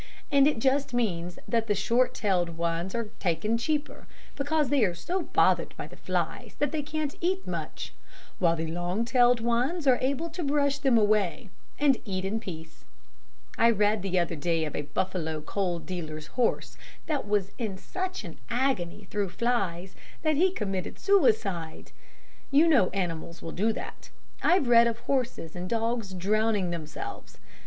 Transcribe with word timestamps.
And 0.31 0.47
it 0.47 0.57
just 0.57 0.95
means 0.95 1.37
that 1.47 1.67
the 1.67 1.75
short 1.75 2.15
tailed 2.15 2.57
ones 2.57 2.95
are 2.95 3.09
taken 3.19 3.55
cheaper, 3.55 4.07
because 4.35 4.69
they 4.69 4.83
are 4.83 4.95
so 4.95 5.21
bothered 5.21 5.75
by 5.77 5.85
the 5.85 5.95
flies 5.95 6.55
that 6.57 6.71
they 6.71 6.81
can't 6.81 7.13
eat 7.21 7.45
much, 7.45 7.93
while 8.39 8.55
the 8.55 8.65
long 8.65 9.05
tailed 9.05 9.41
ones 9.41 9.85
are 9.85 9.99
able 10.01 10.27
to 10.31 10.41
brush 10.41 10.79
them 10.79 10.97
away, 10.97 11.51
and 11.77 11.99
eat 12.03 12.25
in 12.25 12.39
peace. 12.39 12.83
I 13.59 13.69
read 13.69 14.01
the 14.01 14.17
other 14.17 14.35
day 14.35 14.65
of 14.65 14.75
a 14.75 14.81
Buffalo 14.89 15.39
coal 15.39 15.77
dealer's 15.77 16.25
horse 16.33 16.77
that 17.05 17.27
was 17.27 17.51
in 17.59 17.77
such 17.77 18.23
an 18.23 18.39
agony 18.49 19.03
through 19.11 19.29
flies, 19.29 19.95
that 20.23 20.35
he 20.35 20.51
committed 20.51 20.97
suicide. 20.97 21.91
You 22.49 22.67
know 22.67 22.89
animals 22.89 23.43
will 23.43 23.51
do 23.51 23.71
that. 23.73 24.09
I've 24.41 24.67
read 24.67 24.87
of 24.87 24.97
horses 25.01 25.55
and 25.55 25.69
dogs 25.69 26.15
drowning 26.15 26.71
themselves. 26.71 27.37